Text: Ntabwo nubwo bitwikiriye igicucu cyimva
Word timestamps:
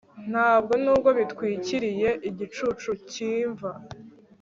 Ntabwo 0.31 0.73
nubwo 0.83 1.09
bitwikiriye 1.17 2.09
igicucu 2.29 2.89
cyimva 3.11 3.69